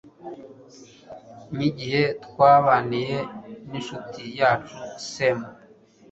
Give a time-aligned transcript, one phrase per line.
[1.53, 3.17] nk'igihe twabaniye
[3.69, 4.75] n'ishuti yacu
[5.11, 5.47] semu